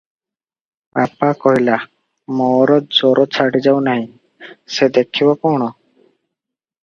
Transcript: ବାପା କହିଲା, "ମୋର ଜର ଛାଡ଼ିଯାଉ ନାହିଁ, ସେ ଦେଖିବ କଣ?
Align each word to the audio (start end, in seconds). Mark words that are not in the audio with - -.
ବାପା 0.99 1.27
କହିଲା, 1.41 1.75
"ମୋର 2.39 2.77
ଜର 2.99 3.25
ଛାଡ଼ିଯାଉ 3.37 3.83
ନାହିଁ, 3.89 4.07
ସେ 4.77 4.87
ଦେଖିବ 4.97 5.35
କଣ? 5.45 5.69